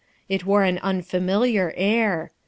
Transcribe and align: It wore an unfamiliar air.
It 0.27 0.47
wore 0.47 0.63
an 0.63 0.79
unfamiliar 0.79 1.75
air. 1.77 2.31